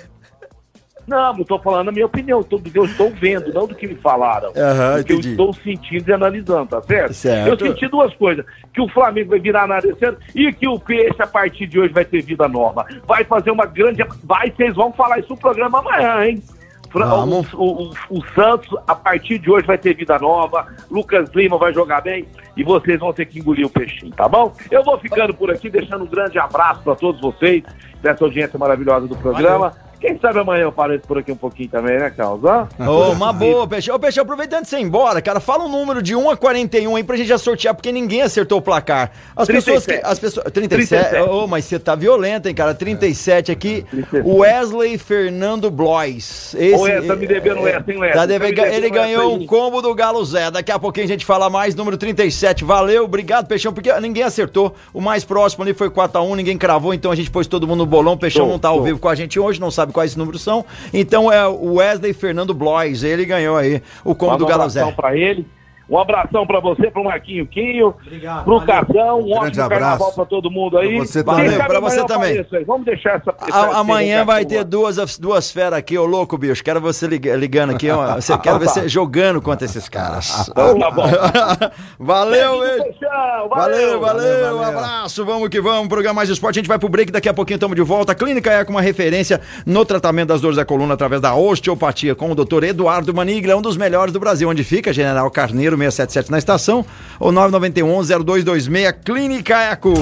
[1.07, 3.87] não, não estou falando a minha opinião, do que eu estou vendo, não do que
[3.87, 4.51] me falaram.
[4.51, 7.13] Do que eu estou sentindo e analisando, tá certo?
[7.13, 7.47] Certo.
[7.49, 11.27] Eu senti duas coisas: que o Flamengo vai virar ano e que o Peixe, a
[11.27, 12.85] partir de hoje, vai ter vida nova.
[13.05, 14.05] Vai fazer uma grande.
[14.23, 16.43] Vai, vocês vão falar isso no programa amanhã, hein?
[16.91, 17.53] Vamos.
[17.53, 20.67] O, o- o Santos, a partir de hoje, vai ter vida nova.
[20.89, 22.25] Lucas Lima vai jogar bem
[22.57, 24.53] e vocês vão ter que engolir o peixinho, tá bom?
[24.71, 27.63] Eu vou ficando por aqui, deixando um grande abraço para todos vocês,
[28.01, 29.71] dessa audiência maravilhosa do programa.
[29.99, 32.41] Quem sabe amanhã eu apareço por aqui um pouquinho também, né, Carlos?
[32.79, 33.95] Ô, uma boa, Peixão.
[33.95, 36.95] Ô, Peixão, aproveitando de você ir embora, cara, fala um número de 1 a 41
[36.95, 39.11] aí pra gente já sortear, porque ninguém acertou o placar.
[39.35, 39.65] As 37.
[39.65, 40.05] pessoas que.
[40.07, 41.09] As pessoas, 37.
[41.09, 41.29] 37.
[41.29, 42.73] Ô, mas você tá violento, hein, cara?
[42.73, 43.85] 37 aqui.
[43.91, 44.25] 37.
[44.27, 46.55] Wesley Fernando Blois.
[46.77, 48.13] Ô, essa, tá me devendo essa, hein, Wesley?
[48.13, 50.49] Tá Tá devendo- ele ganhou um combo do Galo Zé.
[50.51, 52.63] Daqui a pouquinho a gente fala mais, número 37.
[52.63, 54.73] Valeu, obrigado, Peixão, porque ninguém acertou.
[54.93, 57.85] O mais próximo ali foi 4x1, ninguém cravou, então a gente pôs todo mundo no
[57.85, 58.17] bolão.
[58.17, 60.65] Peixão Show, não tá ao vivo com a gente hoje, não sabe quais números são.
[60.93, 64.89] Então é o Wesley Fernando Blois, ele ganhou aí o combo do Galo Zé.
[64.91, 65.45] pra ele.
[65.89, 68.67] Um abração pra você, pro Marquinho Quinho, Obrigado, pro valeu.
[68.85, 70.15] Casão, um Grande ótimo carnaval abraço.
[70.15, 70.97] pra todo mundo aí.
[70.97, 71.57] Pra você também.
[71.57, 72.45] Pra você também.
[72.67, 73.33] Vamos deixar essa.
[73.73, 75.17] amanhã vai ter duas.
[75.17, 76.63] duas, feras aqui, ô louco, bicho.
[76.63, 78.15] Quero você liga- ligando aqui, ó.
[78.21, 80.47] Você quero ver você jogando contra esses caras.
[80.49, 81.03] Então tá bom.
[81.99, 86.77] Valeu, Valeu, valeu, valeu, um abraço, vamos que vamos, programa Mais Esporte, a gente vai
[86.77, 89.85] pro break, daqui a pouquinho estamos de volta, a Clínica é com uma referência no
[89.85, 93.77] tratamento das dores da coluna através da osteopatia, com o doutor Eduardo Manigla, um dos
[93.77, 96.85] melhores do Brasil, onde fica, General Carneiro 677 na estação,
[97.19, 99.93] ou 991-0226, Clínica Eco.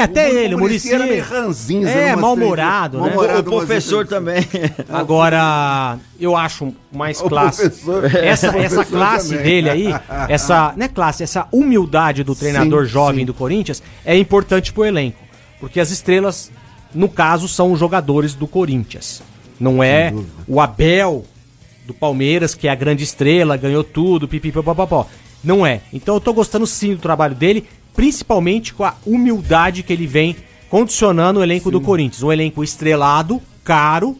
[0.00, 0.92] É, até ele, o Murici.
[0.92, 3.14] era meio ranzinza, É, mal-humorado, né?
[3.38, 4.42] o professor também.
[4.88, 7.68] Agora, eu acho mais O classe.
[7.68, 9.44] professor- Essa, o essa classe também.
[9.44, 9.94] dele aí,
[10.28, 13.26] essa, não é classe, essa humildade do treinador Sim, jovem sim.
[13.26, 15.18] do Corinthians é importante pro elenco.
[15.60, 16.50] Porque as estrelas,
[16.94, 19.22] no caso, são os jogadores do Corinthians.
[19.60, 20.12] Não é
[20.48, 21.24] o Abel
[21.86, 25.06] do Palmeiras, que é a grande estrela, ganhou tudo, pipipipopopó.
[25.42, 25.80] Não é.
[25.92, 30.36] Então eu tô gostando sim do trabalho dele, principalmente com a humildade que ele vem
[30.70, 32.22] condicionando o elenco do Corinthians.
[32.22, 34.16] Um elenco estrelado, caro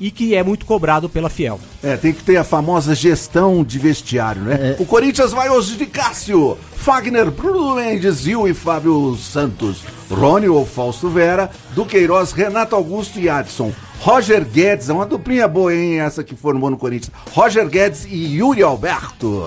[0.00, 1.60] e que é muito cobrado pela Fiel.
[1.82, 4.76] É, tem que ter a famosa gestão de vestiário, né?
[4.78, 10.64] O Corinthians vai hoje de Cássio, Fagner, Bruno Mendes, Gil e Fábio Santos, Rony ou
[10.64, 13.72] Fausto Vera, Duqueiroz, Renato Augusto e Adson.
[14.00, 16.00] Roger Guedes, é uma duplinha boa, hein?
[16.00, 17.12] Essa que formou no Corinthians.
[17.32, 19.44] Roger Guedes e Yuri Alberto.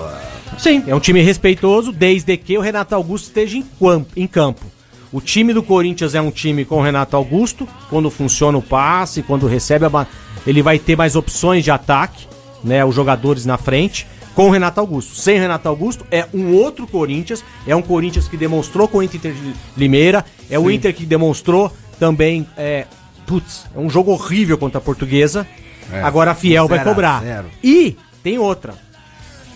[0.58, 3.58] Sim, é um time respeitoso desde que o Renato Augusto esteja
[4.16, 4.64] em, campo.
[5.12, 9.22] O time do Corinthians é um time com o Renato Augusto, quando funciona o passe,
[9.22, 10.06] quando recebe a ba-
[10.46, 12.26] ele vai ter mais opções de ataque,
[12.62, 15.14] né, os jogadores na frente, com o Renato Augusto.
[15.16, 19.02] Sem o Renato Augusto é um outro Corinthians, é um Corinthians que demonstrou com o
[19.02, 22.86] Inter de Limeira, é o Inter que demonstrou também, é,
[23.26, 25.46] putz, é um jogo horrível contra a Portuguesa.
[25.92, 27.22] É, Agora a Fiel vai cobrar.
[27.62, 28.74] E tem outra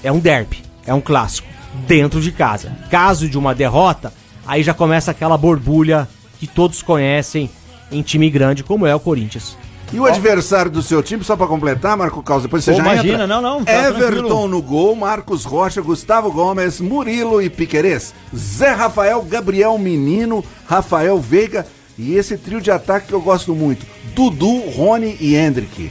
[0.02, 1.48] é um derby, é um clássico,
[1.86, 2.72] dentro de casa.
[2.90, 4.12] Caso de uma derrota,
[4.46, 7.50] aí já começa aquela borbulha que todos conhecem
[7.90, 9.56] em time grande, como é o Corinthians.
[9.90, 12.82] E o adversário do seu time, só pra completar, Marco Caos, depois você Pô, já
[12.82, 13.26] imagina, entra.
[13.26, 14.48] não, não, tá Everton tranquilo.
[14.48, 21.66] no gol, Marcos Rocha, Gustavo Gomes, Murilo e Piquerez, Zé Rafael, Gabriel Menino, Rafael Veiga
[21.98, 23.84] e esse trio de ataque que eu gosto muito,
[24.14, 25.90] Dudu, Rony e Hendrick.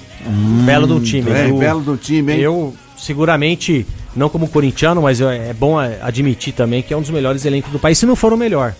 [0.66, 1.30] belo do time.
[1.32, 2.40] é, Eu- belo do time, hein?
[2.40, 7.02] Eu, seguramente, não como corintiano, mas eu- é bom é, admitir também que é um
[7.02, 8.74] dos melhores elencos do país, se não for o melhor.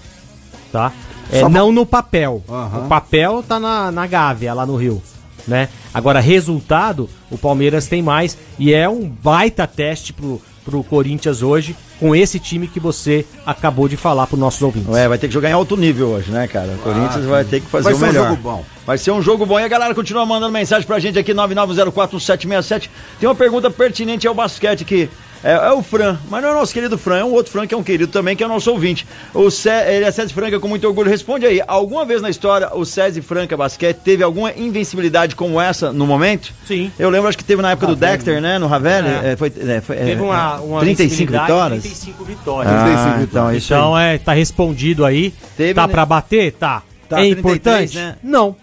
[0.72, 0.92] Tá?
[1.32, 2.44] É, Só- não no papel.
[2.50, 2.86] Aham.
[2.86, 5.02] O papel tá na, na Gávea, lá no Rio.
[5.48, 5.70] Né?
[5.94, 11.78] Agora, resultado, o Palmeiras tem mais e é um baita teste pro, pro Corinthians hoje,
[11.98, 14.94] com esse time que você acabou de falar pros nossos ouvintes.
[14.94, 16.74] É, vai ter que jogar em alto nível hoje, né, cara?
[16.74, 18.30] O Corinthians vai ter que fazer Vai o ser um melhor.
[18.30, 18.66] jogo bom.
[18.86, 19.58] Vai ser um jogo bom.
[19.58, 22.90] E a galera continua mandando mensagem pra gente aqui, 99041767.
[23.20, 25.10] Tem uma pergunta pertinente ao basquete aqui.
[25.44, 27.68] É, é o Fran, mas não é o nosso querido Fran, é um outro Fran
[27.68, 29.08] que é um querido também, que é o nosso ouvinte.
[29.34, 31.10] O Cé, ele é César Franca com muito orgulho.
[31.10, 35.92] Responde aí, alguma vez na história o César Franca Basquete teve alguma invencibilidade como essa
[35.92, 36.54] no momento?
[36.66, 36.92] Sim.
[36.98, 39.08] Eu lembro, acho que teve na época do Dexter, né, no Ravelli.
[39.08, 39.32] É.
[39.32, 41.82] É, foi, é, foi, é, Teve uma, uma 35 visibilidade, vitórias?
[41.84, 42.74] 35 vitórias.
[42.74, 43.80] Ah, 35 então, isso aí.
[43.80, 45.34] Então é, tá respondido aí.
[45.56, 45.94] Teve, tá né?
[45.94, 46.52] pra bater?
[46.54, 46.84] Tá.
[47.08, 47.96] Tá, é 33, importante?
[47.96, 48.16] né?
[48.22, 48.56] Não.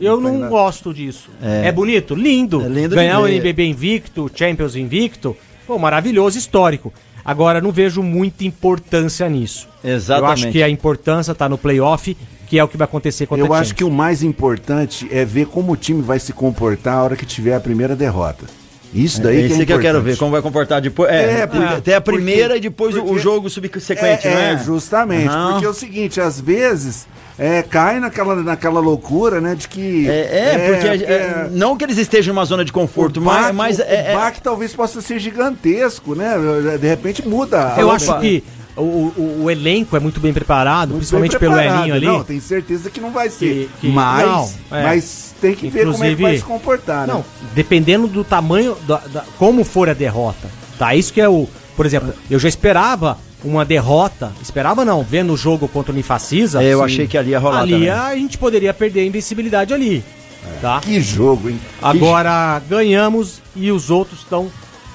[0.00, 0.50] Eu não nada.
[0.50, 1.30] gosto disso.
[1.40, 1.68] É.
[1.68, 2.14] É, bonito?
[2.14, 2.60] Lindo.
[2.60, 3.28] É lindo Ganhar o.
[3.28, 6.92] NBB invicto, Champions invicto, pô, maravilhoso, histórico.
[7.24, 9.66] Agora, não vejo muita importância nisso.
[9.82, 10.26] Exatamente.
[10.26, 13.46] Eu acho que a importância tá no playoff, que é o que vai acontecer contra
[13.46, 17.02] Eu acho que o mais importante é ver como o time vai se comportar a
[17.02, 18.44] hora que tiver a primeira derrota.
[18.94, 21.10] Isso daí É que é isso que eu quero ver, como vai comportar depois.
[21.10, 24.30] É, É, porque- até a primeira porque- e depois o- o porque- jogo subsequente, é,
[24.30, 24.52] não é?
[24.52, 25.28] é, justamente.
[25.28, 25.50] Aham.
[25.52, 30.08] Porque é o seguinte, às vezes é, cai naquela, naquela loucura, né, de que...
[30.08, 33.52] É, é, porque é, não que eles estejam numa zona de conforto, o mas, baque,
[33.56, 36.32] mas o, é, o é- baque talvez possa ser gigantesco, né?
[36.80, 37.74] De repente muda.
[37.74, 38.44] a Eu acho que
[38.76, 41.80] o, o- o elenco é muito bem preparado, Muito principalmente bem pelo preparado.
[41.82, 42.06] Elinho ali.
[42.06, 43.46] Não, tem certeza que não vai ser.
[43.46, 44.82] Que- que- mas, não, é.
[44.84, 47.12] mas tem que ver como é que vai se comportar, né?
[47.12, 50.48] Não, dependendo do tamanho, da, da- como for a derrota.
[50.78, 51.46] Tá, isso que é o.
[51.76, 54.32] Por exemplo, eu já esperava uma derrota.
[54.42, 56.62] Esperava não, vendo o jogo contra o Nifacisa.
[56.62, 57.90] É, eu achei que ali ia rolar Ali também.
[57.90, 60.02] a gente poderia perder a invencibilidade ali.
[60.60, 60.80] Tá?
[60.80, 61.58] Que jogo, hein?
[61.80, 64.50] Agora ganhamos e os outros estão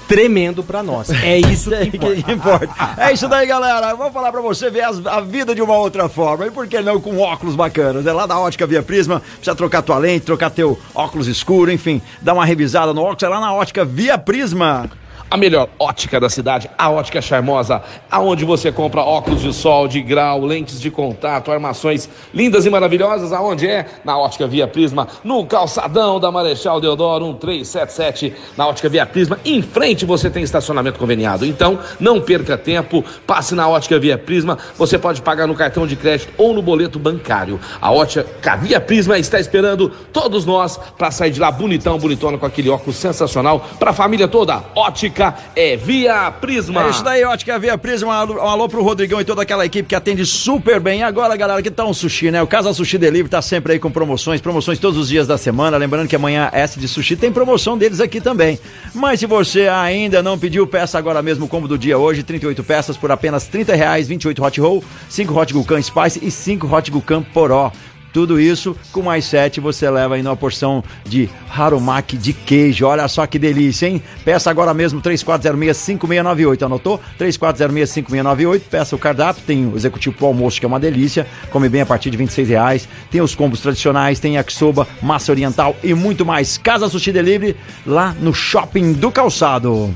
[0.09, 1.11] tremendo pra nós.
[1.11, 2.73] É isso É que que importa.
[2.97, 3.93] É isso daí, galera.
[3.93, 6.47] Vou falar pra você ver a vida de uma outra forma.
[6.47, 8.05] E por que não com óculos bacanas?
[8.07, 9.21] É lá da Ótica Via Prisma.
[9.35, 13.23] Precisa trocar tua lente, trocar teu óculos escuro, enfim, dar uma revisada no óculos.
[13.23, 14.89] É lá na Ótica Via Prisma.
[15.31, 20.01] A melhor ótica da cidade, a Ótica Charmosa, aonde você compra óculos de sol, de
[20.01, 23.85] grau, lentes de contato, armações lindas e maravilhosas, aonde é?
[24.03, 29.61] Na Ótica Via Prisma, no calçadão da Marechal Deodoro 1377, na Ótica Via Prisma, em
[29.61, 31.45] frente você tem estacionamento conveniado.
[31.45, 35.95] Então, não perca tempo, passe na Ótica Via Prisma, você pode pagar no cartão de
[35.95, 37.59] crédito ou no boleto bancário.
[37.79, 42.47] A Ótica Via Prisma está esperando todos nós para sair de lá bonitão, bonitona com
[42.47, 44.63] aquele óculos sensacional para a família toda.
[44.73, 45.18] Ótica
[45.55, 46.85] é Via Prisma.
[46.85, 48.09] É isso daí, Ótica Via Prisma.
[48.09, 51.01] Um alô, um alô pro Rodrigão e toda aquela equipe que atende super bem.
[51.01, 52.41] E agora, galera, que tá um sushi, né?
[52.41, 55.77] O Casa Sushi Delivery tá sempre aí com promoções, promoções todos os dias da semana.
[55.77, 58.59] Lembrando que amanhã S de Sushi tem promoção deles aqui também.
[58.93, 62.23] Mas se você ainda não pediu, peça agora mesmo o combo do dia hoje.
[62.23, 66.73] 38 peças por apenas 30 reais, 28 hot roll, 5 hot Gucan Spice e 5
[66.73, 67.71] hot Gucan Poró.
[68.11, 72.85] Tudo isso com mais 7 você leva aí numa porção de harumaki de queijo.
[72.87, 74.01] Olha só que delícia, hein?
[74.25, 76.63] Peça agora mesmo 3406-5698.
[76.65, 76.99] Anotou?
[77.19, 78.61] 3406-5698.
[78.69, 79.43] Peça o cardápio.
[79.45, 81.27] Tem o executivo pro almoço, que é uma delícia.
[81.51, 82.89] Come bem a partir de 26 reais.
[83.11, 86.57] Tem os combos tradicionais, tem yakisoba, massa oriental e muito mais.
[86.57, 89.93] Casa Sushi Delivery lá no Shopping do Calçado.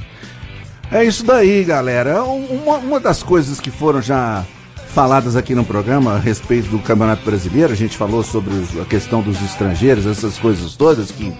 [0.91, 2.23] É isso daí, galera.
[2.23, 4.43] Um- Uma, uma das coisas que foram já
[4.93, 8.85] faladas aqui no programa a respeito do Campeonato Brasileiro, a gente falou sobre os- a
[8.85, 11.33] questão dos estrangeiros, essas coisas todas, que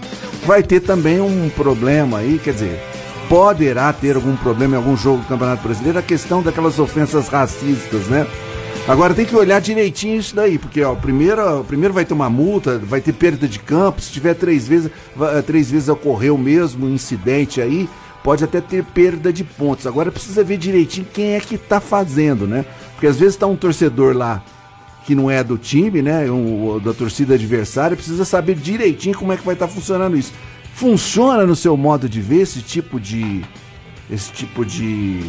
[0.44, 2.80] vai ter também um problema aí, quer dizer,
[3.28, 8.06] poderá ter algum problema em algum jogo do Campeonato Brasileiro, a questão daquelas ofensas racistas,
[8.08, 8.26] né?
[8.88, 12.78] Agora tem que olhar direitinho isso daí, porque ó, primeiro, primeiro vai ter uma multa,
[12.78, 16.86] vai ter perda de campo, se tiver três vezes, va- três vezes ocorreu o mesmo
[16.88, 17.88] incidente aí,
[18.22, 19.86] pode até ter perda de pontos.
[19.86, 22.64] Agora precisa ver direitinho quem é que tá fazendo, né?
[23.04, 24.42] Porque às vezes tá um torcedor lá
[25.04, 26.24] que não é do time, né?
[26.30, 30.32] Um, da torcida adversária, precisa saber direitinho como é que vai estar funcionando isso.
[30.72, 33.44] Funciona no seu modo de ver esse tipo de.
[34.10, 35.20] esse tipo de.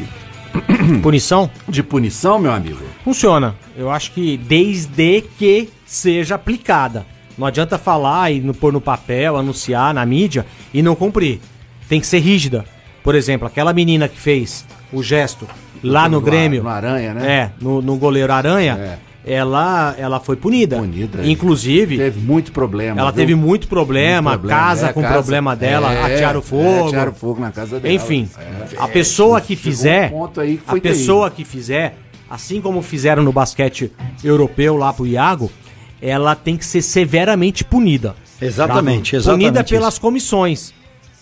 [1.03, 1.51] Punição?
[1.67, 2.79] de punição, meu amigo?
[3.03, 3.53] Funciona.
[3.75, 7.05] Eu acho que desde que seja aplicada.
[7.37, 11.41] Não adianta falar e pôr no papel, anunciar na mídia e não cumprir.
[11.89, 12.63] Tem que ser rígida.
[13.03, 15.45] Por exemplo, aquela menina que fez o gesto
[15.89, 16.63] lá no Grêmio.
[16.63, 17.27] no Aranha, né?
[17.31, 18.99] É, no, no goleiro Aranha.
[19.27, 20.77] Ela, ela foi punida.
[20.77, 21.25] Punida.
[21.27, 22.99] Inclusive, Teve muito problema.
[23.01, 23.17] ela viu?
[23.21, 24.61] teve muito problema, Muito problema.
[24.61, 26.63] casa É, com casa- problema dela, é, atearam fogo.
[26.63, 27.91] é, atearam fogo na casa dela.
[27.93, 28.75] Enfim, É.
[28.77, 31.95] a pessoa que fizer, um ponto aí que a pessoa que fizer,
[32.29, 33.91] assim como fizeram no basquete
[34.23, 35.51] europeu lá pro Iago,
[35.99, 38.13] ela tem que ser severamente punida.
[38.39, 39.17] Exatamente, Tá?
[39.17, 39.69] exatamente Punida isso.
[39.73, 40.71] pelas comissões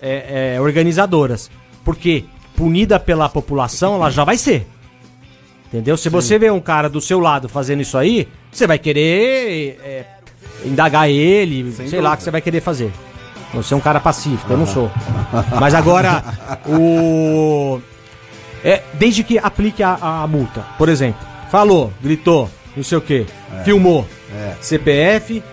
[0.01, 1.49] é, é, organizadoras.
[1.85, 2.25] Porque
[2.63, 4.65] punida pela população, ela já vai ser.
[5.67, 5.97] Entendeu?
[5.97, 10.05] Se você vê um cara do seu lado fazendo isso aí, você vai querer é,
[10.63, 12.13] indagar ele, sei lá, dúvida.
[12.13, 12.89] o que você vai querer fazer.
[13.53, 14.89] Você é um cara pacífico, eu não sou.
[15.59, 16.23] Mas agora,
[16.65, 17.81] o.
[18.63, 20.65] É, desde que aplique a, a multa.
[20.77, 21.19] Por exemplo,
[21.51, 23.25] falou, gritou, não sei o quê,
[23.65, 24.07] filmou.
[24.61, 25.43] CPF,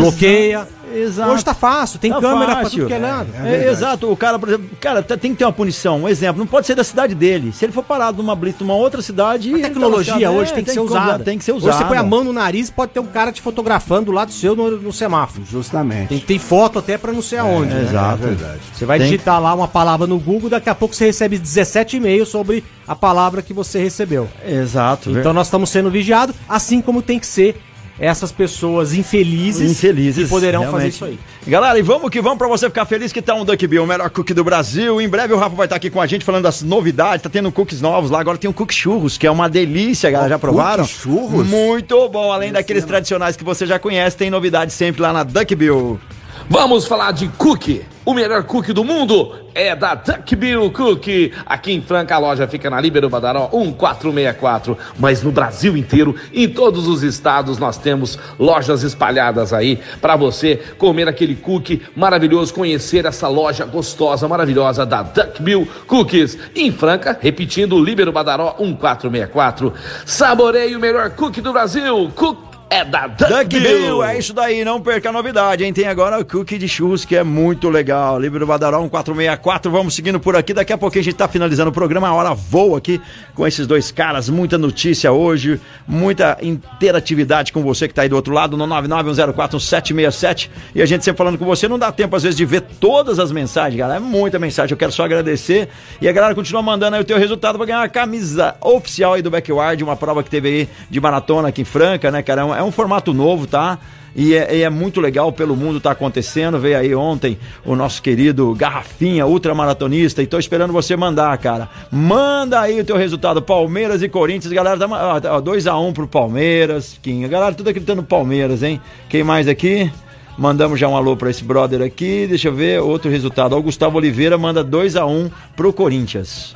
[0.00, 1.32] bloqueia, Exato.
[1.32, 2.70] Hoje tá fácil, tem Tá câmera pra fácil.
[2.78, 3.28] tudo que é lado.
[3.44, 6.02] É, exato, o cara, por exemplo, cara, tá- tem que ter uma punição.
[6.04, 7.52] Um exemplo, não pode ser da cidade dele.
[7.52, 9.52] Se ele for parado numa blitz numa outra cidade.
[9.52, 10.34] A tá tecnologia lascado.
[10.36, 11.24] hoje É, tem que ser usar- usada.
[11.24, 11.78] Tem que ser Hoje usada.
[11.78, 14.54] você põe a mão no nariz pode ter um cara te fotografando do lado seu
[14.54, 15.44] no, no semáforo.
[15.50, 16.10] Justamente.
[16.10, 17.74] Tem, tem foto até pra não sei aonde.
[17.74, 17.82] né?
[17.82, 18.22] Exato.
[18.22, 18.60] É verdade.
[18.72, 21.96] Você vai Tem- digitar lá uma palavra no Google, daqui a pouco você recebe 17
[21.96, 24.28] e-mails sobre a palavra que você recebeu.
[24.46, 25.10] Exato.
[25.10, 27.60] Então nós estamos sendo vigiados, assim como tem que ser
[27.98, 30.24] essas pessoas infelizes, Infelizes.
[30.24, 30.78] que poderão realmente.
[30.80, 31.18] fazer isso aí.
[31.46, 33.86] Galera, e vamos que vamos pra você ficar feliz que tá um Duck Bill, o
[33.86, 35.00] melhor cookie do Brasil.
[35.00, 37.22] Em breve o Rafa vai estar aqui com a gente falando das novidades.
[37.22, 38.20] Tá tendo cookies novos lá.
[38.20, 40.30] Agora tem o cookie churros, que é uma delícia, galera.
[40.30, 40.84] Já provaram?
[40.84, 41.46] cookie churros?
[41.46, 42.32] Muito bom.
[42.32, 46.00] Além daqueles tradicionais que você já conhece, tem novidades sempre lá na Duck Bill.
[46.48, 47.86] Vamos falar de cookie.
[48.04, 51.32] O melhor cookie do mundo é da Duck Bill Cookie.
[51.46, 54.76] Aqui em Franca a loja fica na Líbero Badaró 1464.
[54.98, 60.56] Mas no Brasil inteiro, em todos os estados, nós temos lojas espalhadas aí para você
[60.76, 66.36] comer aquele cookie maravilhoso, conhecer essa loja gostosa, maravilhosa da Duck Bill Cookies.
[66.54, 69.72] Em Franca, repetindo, Líbero Badaró 1464.
[70.04, 72.12] Saboreie o melhor cookie do Brasil.
[72.14, 74.02] Cookie é da Duck, Duck Bill.
[74.02, 75.72] É isso daí, não perca a novidade, hein?
[75.72, 78.18] Tem agora o cookie de churros, que é muito legal.
[78.18, 80.52] Livre do Badaró 1464, vamos seguindo por aqui.
[80.52, 83.00] Daqui a pouquinho a gente tá finalizando o programa, a hora voa aqui
[83.34, 84.28] com esses dois caras.
[84.28, 90.50] Muita notícia hoje, muita interatividade com você que tá aí do outro lado, no 991041767.
[90.74, 93.18] E a gente sempre falando com você, não dá tempo às vezes de ver todas
[93.18, 93.98] as mensagens, galera.
[93.98, 95.68] É muita mensagem, eu quero só agradecer.
[96.00, 99.22] E a galera continua mandando aí o teu resultado pra ganhar uma camisa oficial aí
[99.22, 102.53] do Backyard, uma prova que teve aí de maratona aqui em Franca, né, cara?
[102.56, 103.78] É um, um formato novo, tá?
[104.16, 106.58] E é, e é muito legal pelo mundo tá acontecendo.
[106.58, 110.22] Veio aí ontem o nosso querido Garrafinha, ultramaratonista.
[110.22, 111.68] E tô esperando você mandar, cara.
[111.90, 113.42] Manda aí o teu resultado.
[113.42, 114.52] Palmeiras e Corinthians.
[114.52, 116.98] Galera, 2x1 pro Palmeiras.
[117.02, 117.26] Quinha.
[117.26, 118.80] Galera, tudo acreditando no Palmeiras, hein?
[119.08, 119.90] Quem mais aqui?
[120.38, 122.26] Mandamos já um alô pra esse brother aqui.
[122.28, 123.54] Deixa eu ver outro resultado.
[123.54, 126.54] Ó, O Gustavo Oliveira manda 2x1 pro Corinthians.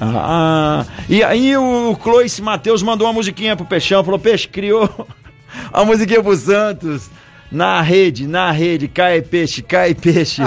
[0.00, 4.88] Ah, e aí o Clois Matheus mandou uma musiquinha pro Peixão, falou, Peixe, criou
[5.72, 7.10] a musiquinha pro Santos.
[7.50, 10.42] Na rede, na rede, cai peixe, cai peixe.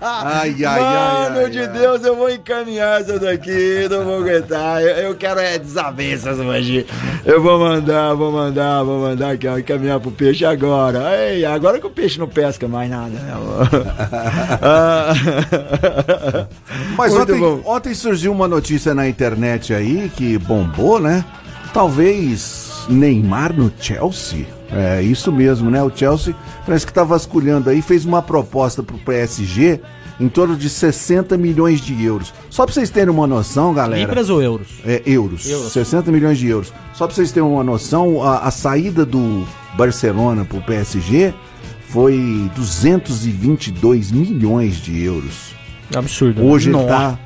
[0.00, 1.68] Ai, ai, ai, Mano ai, de ai.
[1.68, 4.80] Deus, eu vou encaminhar essa daqui, não vou aguentar.
[4.80, 6.86] Eu, eu quero é desavenças hoje.
[7.24, 11.16] Eu vou mandar, vou mandar, vou mandar aqui, ó, encaminhar pro peixe agora.
[11.16, 13.32] Ei, agora que o peixe não pesca mais nada, né?
[14.62, 15.12] Ah.
[16.96, 21.24] Mas ontem, ontem surgiu uma notícia na internet aí que bombou, né?
[21.72, 24.46] Talvez Neymar no Chelsea.
[24.70, 25.82] É isso mesmo, né?
[25.82, 29.80] O Chelsea parece que tá vasculhando aí, fez uma proposta pro PSG
[30.20, 32.32] em torno de 60 milhões de euros.
[32.50, 34.00] Só pra vocês terem uma noção, galera.
[34.02, 34.68] Libras ou euros?
[34.84, 35.72] É, euros, Euros.
[35.72, 36.72] 60 milhões de euros.
[36.94, 41.34] Só pra vocês terem uma noção, a, a saída do Barcelona pro PSG
[41.88, 45.54] foi 222 milhões de euros.
[45.94, 46.44] Absurdo.
[46.44, 46.88] Hoje ele Nossa.
[46.88, 47.18] tá.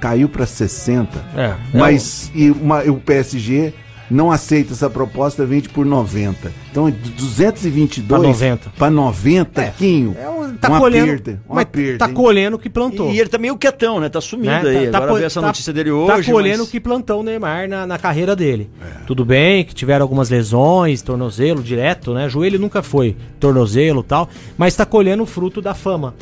[0.00, 1.24] Caiu pra 60.
[1.36, 3.72] É, Mas e uma- o PSG
[4.14, 6.52] não aceita essa proposta, vende por 90.
[6.70, 8.70] Então, de 222 Pra 90.
[8.76, 10.16] Pra 90, Quinho.
[10.18, 11.40] É um- tá uma colhendo, perda.
[11.46, 11.98] Uma mas perda.
[11.98, 12.14] tá hein?
[12.14, 13.10] colhendo o que plantou.
[13.12, 14.08] E ele tá meio quietão, né?
[14.08, 14.60] Tá sumindo né?
[14.78, 14.86] aí.
[14.88, 16.30] Agora co- veio essa tá- notícia dele Tá hoje.
[16.32, 18.70] colhendo o mas- que plantou o Neymar na, na carreira dele.
[19.06, 22.28] Tudo bem que tiveram algumas lesões, tornozelo direto, né?
[22.28, 26.14] Joelho nunca foi, tornozelo e tal, mas tá colhendo o fruto da fama.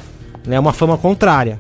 [0.47, 0.59] Né?
[0.59, 1.59] Uma fama contrária.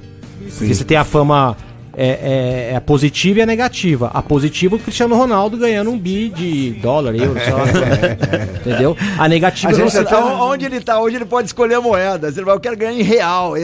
[0.59, 1.57] Porque você tem a fama
[1.96, 4.11] é, é- é a positiva e a negativa.
[4.14, 7.64] A positiva, o Cristiano Ronaldo ganhando um bi de dólar, euro, sei lá.
[8.61, 8.96] Entendeu?
[9.18, 11.81] A negativa A gente você até tá- onde ele tá hoje, ele pode escolher a
[11.81, 12.31] moeda.
[12.33, 13.55] Você vai, eu quero ganhar em real.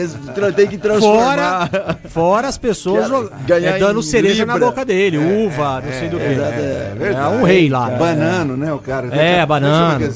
[0.55, 1.69] Tem que transformar.
[1.69, 4.69] Fora, fora as pessoas Quero jo- ganhar é, dando cereja na libra.
[4.69, 6.23] boca dele, uva, não sei do que.
[6.23, 7.89] É, É, um rei lá.
[7.89, 9.07] Banano, né, o cara?
[9.15, 10.09] É, banano.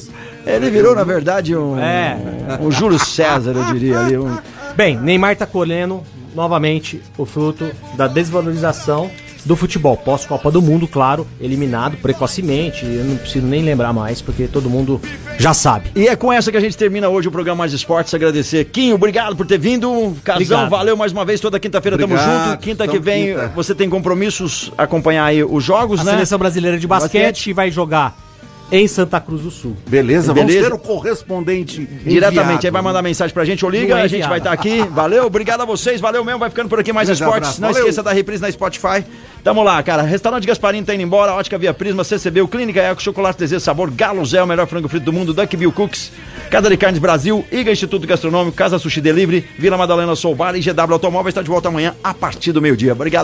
[0.45, 2.17] Ele virou, na verdade, um, É.
[2.59, 4.17] um Júlio César, eu diria ali.
[4.17, 4.37] Um...
[4.75, 6.03] Bem, Neymar tá colhendo
[6.35, 9.09] novamente o fruto da desvalorização
[9.45, 9.97] do futebol.
[9.97, 12.85] Pós-Copa do Mundo, claro, eliminado precocemente.
[12.85, 15.01] Eu não preciso nem lembrar mais, porque todo mundo
[15.37, 15.91] já sabe.
[15.95, 18.13] E é com essa que a gente termina hoje o programa Mais Esportes.
[18.13, 18.63] Agradecer.
[18.65, 20.15] Quinho, obrigado por ter vindo.
[20.23, 20.69] Casão, Obrigado.
[20.69, 21.41] valeu mais uma vez.
[21.41, 22.51] Toda quinta-feira tamo Obrigado.
[22.51, 22.59] junto.
[22.61, 23.51] Quinta que vem quinta.
[23.53, 26.11] você tem compromissos acompanhar aí os jogos, A né?
[26.11, 27.53] seleção brasileira de basquete, Basquete.
[27.53, 28.15] vai jogar
[28.71, 29.75] em Santa Cruz do Sul.
[29.87, 30.61] Beleza, Beleza.
[30.61, 32.65] vamos ter o correspondente Diretamente, enviado.
[32.67, 34.81] aí vai mandar mensagem pra gente ou liga, é a gente vai estar aqui.
[34.91, 37.41] Valeu, obrigado a vocês, valeu mesmo, vai ficando por aqui mais Grande esportes.
[37.49, 37.83] abraço, Não valeu.
[37.83, 39.03] esqueça da reprise na Spotify.
[39.43, 40.01] Tamo lá, cara.
[40.03, 44.25] Restaurante Gasparini tá indo embora, Ótica Via Prisma, CCB, Clínica Eco, Chocolate Desejo Sabor, Galo
[44.25, 46.11] Zé, o melhor frango frito do mundo, Duck Bill Cooks,
[46.49, 50.61] Casa de Carnes Brasil, Iga Instituto Gastronômico, Casa Sushi Delivery, Vila Madalena Soul Bar e
[50.61, 52.93] GW Automóveis está de volta amanhã a partir do meio-dia.
[52.93, 53.21] Obrigado.